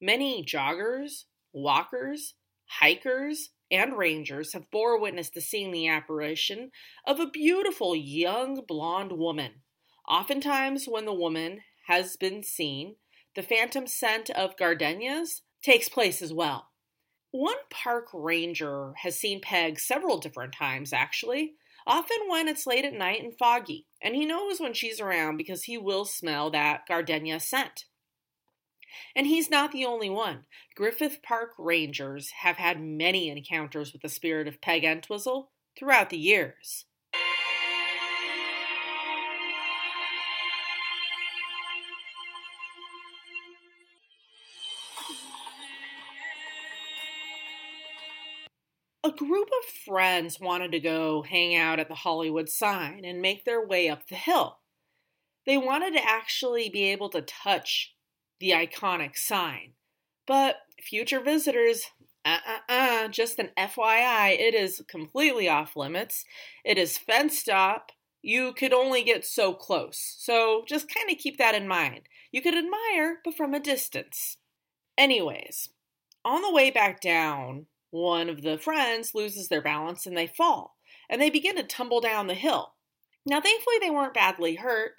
Many 0.00 0.44
joggers, 0.44 1.24
walkers, 1.52 2.34
hikers, 2.66 3.50
and 3.70 3.96
rangers 3.96 4.52
have 4.52 4.70
bore 4.70 5.00
witness 5.00 5.30
to 5.30 5.40
seeing 5.40 5.72
the 5.72 5.88
apparition 5.88 6.70
of 7.06 7.20
a 7.20 7.30
beautiful 7.30 7.94
young 7.94 8.62
blonde 8.66 9.12
woman. 9.12 9.62
Oftentimes, 10.08 10.86
when 10.86 11.04
the 11.04 11.12
woman 11.12 11.60
has 11.86 12.16
been 12.16 12.42
seen, 12.42 12.96
the 13.34 13.42
phantom 13.42 13.86
scent 13.86 14.30
of 14.30 14.56
gardenias 14.56 15.42
takes 15.62 15.88
place 15.88 16.22
as 16.22 16.32
well. 16.32 16.68
One 17.30 17.56
park 17.70 18.06
ranger 18.14 18.94
has 19.02 19.18
seen 19.18 19.40
Peg 19.40 19.78
several 19.78 20.18
different 20.18 20.54
times, 20.54 20.92
actually, 20.94 21.54
often 21.86 22.16
when 22.28 22.48
it's 22.48 22.66
late 22.66 22.86
at 22.86 22.94
night 22.94 23.22
and 23.22 23.36
foggy, 23.38 23.86
and 24.02 24.14
he 24.14 24.24
knows 24.24 24.60
when 24.60 24.72
she's 24.72 25.00
around 25.00 25.36
because 25.36 25.64
he 25.64 25.76
will 25.76 26.04
smell 26.04 26.50
that 26.50 26.86
gardenia 26.88 27.38
scent. 27.40 27.84
And 29.14 29.26
he's 29.26 29.50
not 29.50 29.72
the 29.72 29.84
only 29.84 30.10
one. 30.10 30.44
Griffith 30.74 31.22
Park 31.22 31.50
Rangers 31.58 32.30
have 32.42 32.56
had 32.56 32.80
many 32.80 33.28
encounters 33.28 33.92
with 33.92 34.02
the 34.02 34.08
spirit 34.08 34.48
of 34.48 34.60
Peg 34.60 34.84
Entwistle 34.84 35.50
throughout 35.78 36.10
the 36.10 36.18
years. 36.18 36.86
A 49.04 49.10
group 49.10 49.48
of 49.48 49.70
friends 49.86 50.38
wanted 50.38 50.72
to 50.72 50.80
go 50.80 51.22
hang 51.22 51.56
out 51.56 51.80
at 51.80 51.88
the 51.88 51.94
Hollywood 51.94 52.48
sign 52.48 53.04
and 53.04 53.22
make 53.22 53.44
their 53.44 53.64
way 53.64 53.88
up 53.88 54.06
the 54.06 54.16
hill. 54.16 54.58
They 55.46 55.56
wanted 55.56 55.94
to 55.94 56.06
actually 56.06 56.68
be 56.68 56.84
able 56.84 57.08
to 57.10 57.22
touch 57.22 57.94
the 58.40 58.50
iconic 58.50 59.16
sign. 59.16 59.72
But 60.26 60.56
future 60.82 61.20
visitors, 61.20 61.84
uh 62.24 62.38
uh 62.46 62.72
uh, 62.72 63.08
just 63.08 63.38
an 63.38 63.50
FYI, 63.56 64.38
it 64.38 64.54
is 64.54 64.82
completely 64.88 65.48
off 65.48 65.76
limits. 65.76 66.24
It 66.64 66.78
is 66.78 66.98
fenced 66.98 67.48
up. 67.48 67.92
You 68.22 68.52
could 68.52 68.72
only 68.72 69.02
get 69.02 69.24
so 69.24 69.54
close. 69.54 70.16
So 70.18 70.64
just 70.66 70.92
kind 70.92 71.10
of 71.10 71.18
keep 71.18 71.38
that 71.38 71.54
in 71.54 71.68
mind. 71.68 72.02
You 72.32 72.42
could 72.42 72.56
admire, 72.56 73.20
but 73.24 73.34
from 73.34 73.54
a 73.54 73.60
distance. 73.60 74.36
Anyways, 74.98 75.70
on 76.24 76.42
the 76.42 76.52
way 76.52 76.70
back 76.70 77.00
down, 77.00 77.66
one 77.90 78.28
of 78.28 78.42
the 78.42 78.58
friends 78.58 79.14
loses 79.14 79.48
their 79.48 79.62
balance 79.62 80.04
and 80.04 80.16
they 80.16 80.26
fall, 80.26 80.76
and 81.08 81.22
they 81.22 81.30
begin 81.30 81.56
to 81.56 81.62
tumble 81.62 82.00
down 82.00 82.26
the 82.26 82.34
hill. 82.34 82.74
Now, 83.24 83.40
thankfully, 83.40 83.76
they 83.80 83.90
weren't 83.90 84.14
badly 84.14 84.56
hurt, 84.56 84.94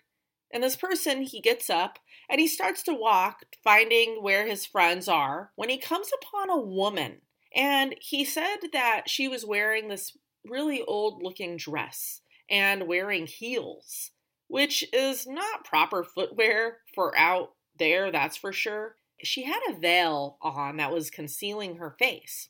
and 0.51 0.63
this 0.63 0.75
person, 0.75 1.21
he 1.21 1.41
gets 1.41 1.69
up 1.69 1.99
and 2.29 2.39
he 2.39 2.47
starts 2.47 2.83
to 2.83 2.93
walk, 2.93 3.43
finding 3.63 4.21
where 4.21 4.47
his 4.47 4.65
friends 4.65 5.07
are, 5.07 5.51
when 5.55 5.69
he 5.69 5.77
comes 5.77 6.09
upon 6.21 6.49
a 6.49 6.59
woman. 6.59 7.21
And 7.55 7.95
he 7.99 8.25
said 8.25 8.57
that 8.73 9.03
she 9.07 9.27
was 9.27 9.45
wearing 9.45 9.87
this 9.87 10.17
really 10.47 10.83
old 10.83 11.21
looking 11.21 11.57
dress 11.57 12.21
and 12.49 12.87
wearing 12.87 13.27
heels, 13.27 14.11
which 14.47 14.83
is 14.93 15.27
not 15.27 15.65
proper 15.65 16.03
footwear 16.03 16.77
for 16.93 17.17
out 17.17 17.53
there, 17.77 18.11
that's 18.11 18.37
for 18.37 18.51
sure. 18.51 18.95
She 19.23 19.43
had 19.43 19.59
a 19.69 19.77
veil 19.77 20.37
on 20.41 20.77
that 20.77 20.93
was 20.93 21.09
concealing 21.09 21.77
her 21.77 21.95
face. 21.99 22.49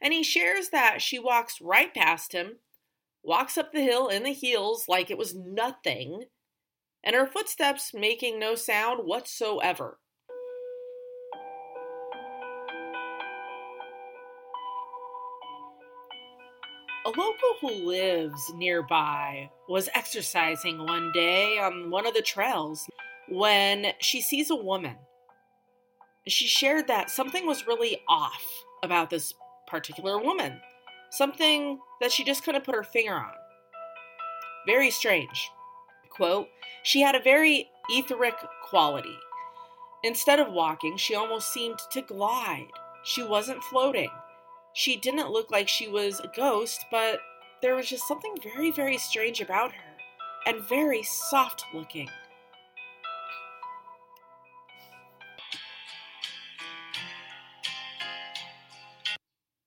And 0.00 0.12
he 0.12 0.22
shares 0.22 0.70
that 0.70 1.02
she 1.02 1.18
walks 1.18 1.60
right 1.60 1.92
past 1.92 2.32
him, 2.32 2.58
walks 3.22 3.58
up 3.58 3.72
the 3.72 3.82
hill 3.82 4.08
in 4.08 4.22
the 4.22 4.32
heels 4.32 4.84
like 4.88 5.10
it 5.10 5.18
was 5.18 5.34
nothing, 5.34 6.24
and 7.08 7.16
her 7.16 7.26
footsteps 7.26 7.94
making 7.94 8.38
no 8.38 8.54
sound 8.54 9.00
whatsoever. 9.02 9.98
A 17.06 17.08
local 17.08 17.32
who 17.62 17.70
lives 17.86 18.52
nearby 18.56 19.48
was 19.70 19.88
exercising 19.94 20.84
one 20.84 21.10
day 21.14 21.58
on 21.58 21.90
one 21.90 22.06
of 22.06 22.12
the 22.12 22.20
trails 22.20 22.86
when 23.30 23.86
she 24.00 24.20
sees 24.20 24.50
a 24.50 24.56
woman. 24.56 24.96
She 26.26 26.46
shared 26.46 26.88
that 26.88 27.08
something 27.08 27.46
was 27.46 27.66
really 27.66 28.02
off 28.06 28.44
about 28.82 29.08
this 29.08 29.32
particular 29.66 30.18
woman, 30.18 30.60
something 31.10 31.78
that 32.02 32.12
she 32.12 32.22
just 32.22 32.44
couldn't 32.44 32.64
put 32.64 32.74
her 32.74 32.84
finger 32.84 33.14
on. 33.14 33.32
Very 34.66 34.90
strange. 34.90 35.50
Quote, 36.18 36.48
she 36.82 37.00
had 37.00 37.14
a 37.14 37.22
very 37.22 37.70
etheric 37.90 38.34
quality. 38.64 39.16
Instead 40.02 40.40
of 40.40 40.52
walking, 40.52 40.96
she 40.96 41.14
almost 41.14 41.52
seemed 41.52 41.78
to 41.92 42.02
glide. 42.02 42.66
She 43.04 43.22
wasn't 43.22 43.62
floating. 43.62 44.10
She 44.74 44.96
didn't 44.96 45.30
look 45.30 45.52
like 45.52 45.68
she 45.68 45.86
was 45.86 46.18
a 46.18 46.30
ghost, 46.36 46.84
but 46.90 47.20
there 47.62 47.76
was 47.76 47.88
just 47.88 48.08
something 48.08 48.34
very, 48.42 48.72
very 48.72 48.98
strange 48.98 49.40
about 49.40 49.70
her 49.70 49.96
and 50.44 50.68
very 50.68 51.04
soft 51.04 51.64
looking. 51.72 52.08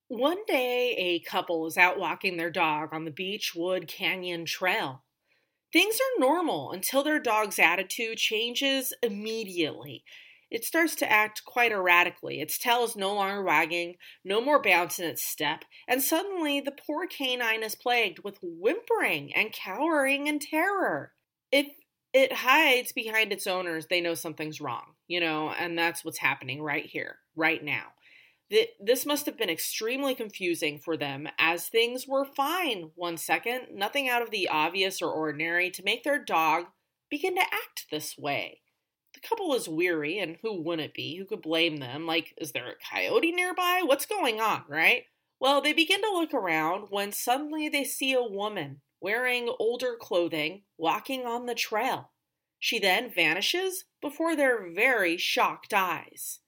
One 0.10 0.44
day, 0.48 0.96
a 0.98 1.20
couple 1.22 1.66
is 1.66 1.78
out 1.78 1.98
walking 1.98 2.36
their 2.36 2.52
dog 2.52 2.90
on 2.92 3.06
the 3.06 3.12
Beachwood 3.12 3.88
Canyon 3.88 4.44
Trail. 4.44 5.04
Things 5.74 5.96
are 5.96 6.20
normal 6.20 6.72
until 6.72 7.04
their 7.04 7.20
dog's 7.20 7.60
attitude 7.60 8.18
changes 8.18 8.94
immediately. 9.02 10.04
It 10.50 10.66
starts 10.66 10.96
to 10.96 11.10
act 11.10 11.46
quite 11.46 11.72
erratically. 11.72 12.42
Its 12.42 12.58
tail 12.58 12.84
is 12.84 12.98
no 12.98 13.14
longer 13.16 13.42
wagging, 13.42 13.96
no 14.26 14.42
more 14.42 14.62
bounce 14.62 15.00
in 15.00 15.06
its 15.06 15.24
step, 15.24 15.64
and 15.88 16.02
suddenly 16.02 16.60
the 16.60 16.74
poor 16.74 17.08
canine 17.08 17.64
is 17.64 17.74
plagued 17.74 18.20
with 18.20 18.38
whimpering 18.42 19.34
and 19.34 19.54
cowering 19.54 20.28
in 20.28 20.40
terror. 20.40 21.14
If 21.54 21.68
it 22.14 22.34
hides 22.34 22.92
behind 22.92 23.32
its 23.32 23.48
owners, 23.48 23.88
they 23.88 24.02
know 24.02 24.14
something's 24.14 24.60
wrong, 24.60 24.96
you 25.08 25.22
know, 25.22 25.52
and 25.52 25.78
that's 25.78 26.04
what's 26.04 26.18
happening 26.18 26.62
right 26.62 26.86
here, 26.86 27.20
right 27.38 27.64
now. 27.64 27.94
This 28.80 29.06
must 29.06 29.26
have 29.28 29.38
been 29.38 29.50
extremely 29.50 30.14
confusing 30.14 30.78
for 30.78 30.98
them 30.98 31.30
as 31.40 31.68
things 31.68 32.06
were 32.06 32.26
fine 32.26 32.92
one 32.96 33.16
second, 33.16 33.68
nothing 33.72 34.10
out 34.10 34.22
of 34.22 34.30
the 34.30 34.50
obvious 34.50 35.02
or 35.02 35.10
ordinary 35.10 35.72
to 35.72 35.84
make 35.84 36.04
their 36.04 36.20
dog 36.20 36.66
begin 37.10 37.36
to 37.36 37.42
act 37.42 37.86
this 37.90 38.18
way. 38.18 38.60
The 39.14 39.22
couple 39.22 39.54
is 39.54 39.70
weary, 39.70 40.20
and 40.20 40.38
who 40.42 40.62
wouldn't 40.62 40.94
be? 40.94 41.18
Who 41.18 41.26
could 41.26 41.42
blame 41.42 41.78
them? 41.78 42.06
Like, 42.06 42.34
is 42.38 42.52
there 42.52 42.70
a 42.70 42.76
coyote 42.94 43.32
nearby? 43.32 43.82
What's 43.86 44.06
going 44.06 44.42
on, 44.42 44.64
right? 44.68 45.04
Well, 45.40 45.62
they 45.62 45.74
begin 45.74 46.02
to 46.02 46.12
look 46.12 46.34
around 46.34 46.88
when 46.90 47.12
suddenly 47.12 47.70
they 47.70 47.84
see 47.84 48.14
a 48.14 48.22
woman 48.22 48.82
wearing 49.00 49.54
older 49.60 49.96
clothing 50.00 50.64
walking 50.78 51.26
on 51.26 51.46
the 51.46 51.56
trail. 51.56 52.12
She 52.60 52.80
then 52.80 53.12
vanishes 53.14 53.86
before 54.02 54.36
their 54.36 54.72
very 54.72 55.18
shocked 55.18 55.74
eyes. 55.74 56.40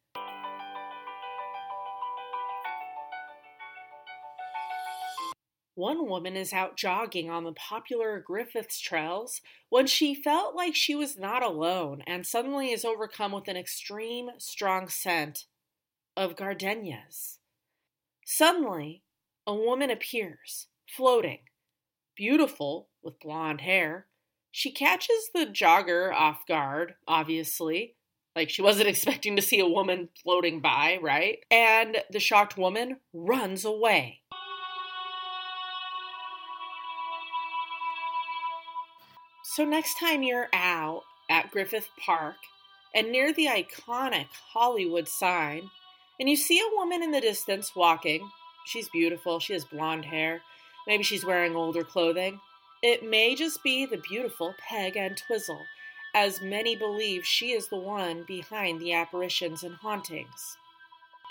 One 5.75 6.07
woman 6.07 6.35
is 6.35 6.53
out 6.53 6.77
jogging 6.77 7.31
on 7.31 7.43
the 7.43 7.51
popular 7.51 8.19
Griffiths 8.19 8.79
trails 8.79 9.41
when 9.69 9.87
she 9.87 10.13
felt 10.13 10.55
like 10.55 10.75
she 10.75 10.93
was 10.93 11.17
not 11.17 11.41
alone 11.41 12.03
and 12.05 12.27
suddenly 12.27 12.71
is 12.71 12.85
overcome 12.85 13.31
with 13.31 13.47
an 13.47 13.57
extreme 13.57 14.29
strong 14.37 14.87
scent 14.87 15.45
of 16.15 16.35
gardenias. 16.35 17.39
Suddenly, 18.25 19.01
a 19.47 19.55
woman 19.55 19.89
appears, 19.89 20.67
floating, 20.87 21.39
beautiful 22.15 22.89
with 23.01 23.19
blonde 23.19 23.61
hair. 23.61 24.05
She 24.51 24.71
catches 24.71 25.31
the 25.33 25.47
jogger 25.47 26.13
off 26.13 26.45
guard, 26.47 26.95
obviously, 27.07 27.95
like 28.35 28.49
she 28.49 28.61
wasn't 28.61 28.87
expecting 28.89 29.35
to 29.35 29.41
see 29.41 29.59
a 29.59 29.67
woman 29.67 30.09
floating 30.21 30.61
by, 30.61 30.99
right? 31.01 31.39
And 31.49 31.97
the 32.11 32.19
shocked 32.19 32.57
woman 32.57 32.97
runs 33.11 33.65
away. 33.65 34.21
So, 39.55 39.63
next 39.63 39.99
time 39.99 40.23
you're 40.23 40.49
out 40.51 41.03
at 41.29 41.51
Griffith 41.51 41.89
Park 42.03 42.37
and 42.95 43.11
near 43.11 43.31
the 43.31 43.45
iconic 43.45 44.25
Hollywood 44.51 45.07
sign, 45.07 45.69
and 46.19 46.27
you 46.27 46.35
see 46.35 46.59
a 46.59 46.75
woman 46.75 47.03
in 47.03 47.11
the 47.11 47.21
distance 47.21 47.75
walking, 47.75 48.31
she's 48.65 48.89
beautiful, 48.89 49.39
she 49.39 49.53
has 49.53 49.63
blonde 49.63 50.05
hair, 50.05 50.41
maybe 50.87 51.03
she's 51.03 51.23
wearing 51.23 51.55
older 51.55 51.83
clothing, 51.83 52.39
it 52.81 53.07
may 53.07 53.35
just 53.35 53.61
be 53.61 53.85
the 53.85 54.01
beautiful 54.09 54.55
Peg 54.57 54.97
Entwistle, 54.97 55.61
as 56.15 56.41
many 56.41 56.75
believe 56.75 57.23
she 57.23 57.51
is 57.51 57.67
the 57.67 57.77
one 57.77 58.23
behind 58.23 58.81
the 58.81 58.93
apparitions 58.93 59.61
and 59.61 59.75
hauntings. 59.75 60.57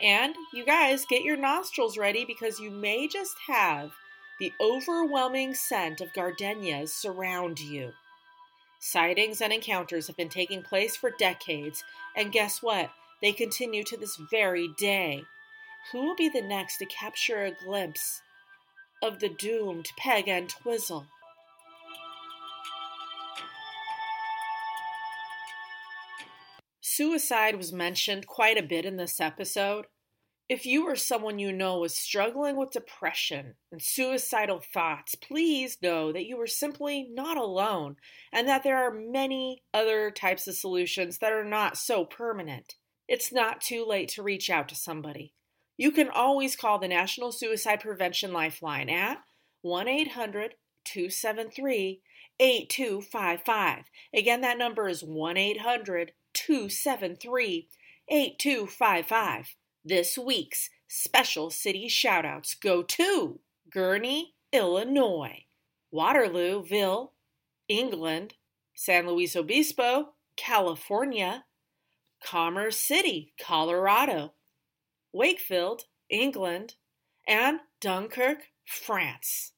And 0.01 0.37
you 0.53 0.65
guys, 0.65 1.07
get 1.07 1.25
your 1.25 1.37
nostrils 1.37 1.99
ready 1.99 2.25
because 2.25 2.61
you 2.61 2.71
may 2.71 3.09
just 3.09 3.35
have 3.49 3.91
the 4.39 4.53
overwhelming 4.61 5.57
scent 5.57 6.01
of 6.01 6.13
gardenias 6.13 6.95
surround 6.95 7.59
you. 7.59 7.93
Sightings 8.85 9.41
and 9.41 9.53
encounters 9.53 10.09
have 10.09 10.17
been 10.17 10.29
taking 10.29 10.61
place 10.61 10.97
for 10.97 11.13
decades, 11.17 11.85
and 12.17 12.33
guess 12.33 12.61
what? 12.61 12.91
They 13.21 13.31
continue 13.31 13.85
to 13.85 13.97
this 13.97 14.17
very 14.29 14.71
day. 14.77 15.23
Who 15.93 16.05
will 16.05 16.17
be 16.17 16.29
the 16.29 16.43
next 16.43 16.79
to 16.79 16.87
capture 16.87 17.45
a 17.45 17.53
glimpse 17.65 18.23
of 19.01 19.21
the 19.21 19.29
doomed 19.29 19.91
Peg 19.97 20.27
Entwistle? 20.27 21.07
Suicide 26.81 27.55
was 27.55 27.73
mentioned 27.73 28.27
quite 28.27 28.59
a 28.59 28.65
bit 28.65 28.85
in 28.85 28.97
this 28.97 29.21
episode. 29.21 29.87
If 30.53 30.67
you 30.67 30.87
or 30.87 30.97
someone 30.97 31.39
you 31.39 31.51
know 31.51 31.83
is 31.83 31.97
struggling 31.97 32.57
with 32.57 32.73
depression 32.73 33.55
and 33.71 33.81
suicidal 33.81 34.61
thoughts, 34.61 35.15
please 35.15 35.79
know 35.81 36.13
that 36.13 36.27
you 36.27 36.39
are 36.43 36.47
simply 36.47 37.09
not 37.11 37.39
alone 37.39 37.97
and 38.31 38.47
that 38.47 38.63
there 38.63 38.77
are 38.77 38.93
many 38.93 39.63
other 39.73 40.11
types 40.11 40.47
of 40.47 40.55
solutions 40.55 41.17
that 41.21 41.33
are 41.33 41.43
not 41.43 41.79
so 41.79 42.05
permanent. 42.05 42.75
It's 43.09 43.33
not 43.33 43.63
too 43.63 43.87
late 43.89 44.11
to 44.11 44.23
reach 44.23 44.51
out 44.51 44.69
to 44.69 44.75
somebody. 44.75 45.33
You 45.79 45.91
can 45.91 46.11
always 46.11 46.55
call 46.55 46.79
the 46.79 46.87
National 46.87 47.33
Suicide 47.33 47.81
Prevention 47.81 48.35
Lifeline 48.35 48.91
at 48.91 49.23
1 49.63 49.89
800 49.89 50.57
273 50.85 52.03
8255. 52.39 53.85
Again, 54.13 54.43
that 54.43 54.59
number 54.59 54.87
is 54.87 55.03
1 55.03 55.35
800 55.39 56.13
273 56.35 57.69
8255. 58.11 59.55
This 59.85 60.17
week's 60.17 60.71
special 60.87 61.51
city 61.51 61.89
shoutouts 61.89 62.59
go 62.59 62.85
to 62.85 63.41
Gurnee, 63.69 64.35
Illinois, 64.53 65.45
Waterlooville, 65.93 67.11
England, 67.69 68.35
San 68.75 69.09
Luis 69.09 69.35
Obispo, 69.35 70.11
California, 70.37 71.45
Commerce 72.25 72.77
City, 72.77 73.33
Colorado, 73.41 74.35
Wakefield, 75.13 75.83
England, 76.09 76.77
and 77.27 77.59
Dunkirk, 77.81 78.39
France. 78.65 79.53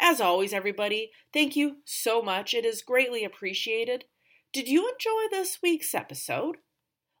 As 0.00 0.20
always, 0.20 0.54
everybody, 0.54 1.10
thank 1.32 1.54
you 1.54 1.76
so 1.84 2.22
much. 2.22 2.54
It 2.54 2.64
is 2.64 2.80
greatly 2.80 3.24
appreciated. 3.24 4.04
Did 4.52 4.68
you 4.68 4.88
enjoy 4.88 5.28
this 5.30 5.58
week's 5.62 5.94
episode? 5.94 6.56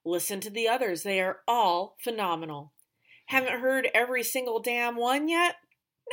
Listen 0.06 0.38
to 0.38 0.50
the 0.50 0.68
others, 0.68 1.02
they 1.02 1.20
are 1.20 1.40
all 1.48 1.96
phenomenal. 1.98 2.72
Haven't 3.26 3.58
heard 3.60 3.88
every 3.92 4.22
single 4.22 4.60
damn 4.60 4.94
one 4.94 5.28
yet? 5.28 5.56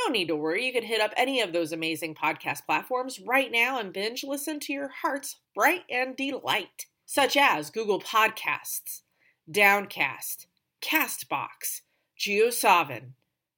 No 0.04 0.12
need 0.12 0.30
to 0.30 0.36
worry. 0.36 0.66
You 0.66 0.74
can 0.74 0.82
hit 0.82 1.00
up 1.00 1.14
any 1.16 1.42
of 1.42 1.54
those 1.54 1.72
amazing 1.72 2.16
podcast 2.16 2.66
platforms 2.66 3.20
right 3.20 3.52
now 3.52 3.78
and 3.78 3.94
binge 3.94 4.24
listen 4.24 4.60
to 4.62 4.74
your 4.74 4.90
heart's 5.04 5.40
bright 5.54 5.84
and 5.92 6.18
delight, 6.18 6.88
such 7.06 7.38
as 7.38 7.70
Google 7.70 8.02
Podcasts, 8.02 9.02
Downcast, 9.48 10.48
Castbox, 10.82 11.82
JioSaavn, 12.20 13.12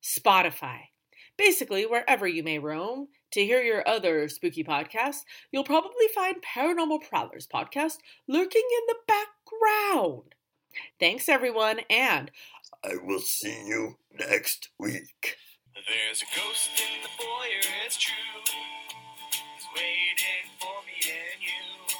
Spotify. 0.03 0.79
Basically, 1.37 1.85
wherever 1.85 2.27
you 2.27 2.43
may 2.43 2.59
roam, 2.59 3.07
to 3.35 3.45
hear 3.45 3.61
your 3.61 3.87
other 3.87 4.29
spooky 4.29 4.63
podcasts, 4.63 5.25
you'll 5.51 5.65
probably 5.65 6.07
find 6.15 6.37
Paranormal 6.41 7.01
Prowlers 7.07 7.45
podcast 7.45 7.97
lurking 8.29 8.63
in 8.63 8.85
the 8.87 8.95
background. 9.07 10.33
Thanks, 11.01 11.27
everyone, 11.27 11.81
and 11.89 12.31
I 12.81 12.95
will 13.03 13.19
see 13.19 13.67
you 13.67 13.97
next 14.17 14.69
week. 14.79 15.35
There's 15.75 16.23
a 16.23 16.31
ghost 16.31 16.69
in 16.79 17.03
the 17.03 17.09
foyer, 17.09 17.59
it's 17.85 17.97
true. 17.97 18.13
He's 19.29 19.67
waiting 19.75 20.47
for 20.57 20.79
me 20.87 20.95
and 21.11 21.41
you. 21.43 21.95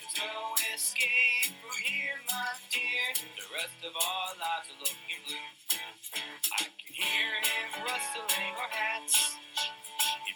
There's 0.00 0.16
no 0.16 0.54
escape 0.74 1.52
from 1.60 1.76
here, 1.84 2.16
my 2.28 2.48
dear. 2.72 3.28
The 3.36 3.52
rest 3.52 3.84
of 3.84 3.92
our 3.92 4.28
lives 4.40 4.68
are 4.72 4.80
looking 4.80 5.20
blue. 5.28 5.36
I 6.58 6.64
can 6.64 6.94
hear 6.96 7.32
him 7.44 7.84
rustling 7.84 8.54
our 8.56 8.70
hats 8.70 9.41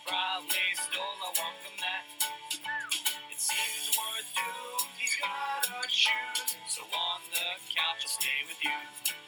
Probably 0.06 0.70
stole 0.74 1.02
a 1.02 1.30
one 1.42 1.56
from 1.66 1.76
that. 1.82 2.04
It 3.32 3.40
seems 3.40 3.98
worth 3.98 4.30
doing. 4.36 4.90
He's 4.98 5.16
got 5.16 5.76
our 5.76 5.88
shoes. 5.88 6.56
So 6.68 6.82
on 6.82 7.22
the 7.32 7.58
couch, 7.74 8.02
I'll 8.02 8.08
stay 8.08 8.40
with 8.46 8.62
you. 8.62 9.25